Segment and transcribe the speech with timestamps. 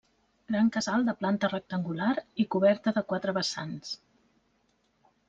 [0.51, 2.07] Gran casal de planta rectangular
[2.45, 3.93] i coberta de quatre vessants.